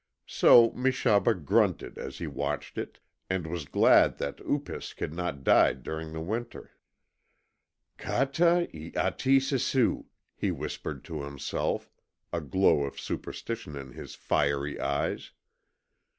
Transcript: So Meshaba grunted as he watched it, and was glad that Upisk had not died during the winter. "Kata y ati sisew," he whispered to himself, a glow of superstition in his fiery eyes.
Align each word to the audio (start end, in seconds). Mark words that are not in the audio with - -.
So 0.25 0.71
Meshaba 0.71 1.35
grunted 1.35 1.99
as 1.99 2.17
he 2.17 2.25
watched 2.25 2.79
it, 2.79 2.97
and 3.29 3.45
was 3.45 3.65
glad 3.65 4.17
that 4.17 4.37
Upisk 4.41 4.99
had 4.99 5.13
not 5.13 5.43
died 5.43 5.83
during 5.83 6.11
the 6.11 6.19
winter. 6.21 6.71
"Kata 7.99 8.67
y 8.73 8.91
ati 8.95 9.39
sisew," 9.39 10.05
he 10.35 10.49
whispered 10.49 11.03
to 11.05 11.21
himself, 11.21 11.91
a 12.33 12.41
glow 12.41 12.81
of 12.85 12.99
superstition 12.99 13.75
in 13.75 13.91
his 13.91 14.15
fiery 14.15 14.79
eyes. 14.79 15.33